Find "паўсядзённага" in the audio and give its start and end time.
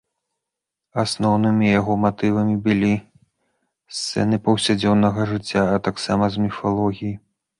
4.47-5.21